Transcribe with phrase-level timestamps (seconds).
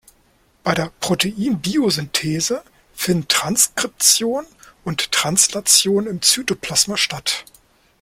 [0.63, 2.63] Bei der Proteinbiosynthese
[2.95, 4.47] finden Transkription
[4.83, 7.45] und Translation im Zytoplasma statt.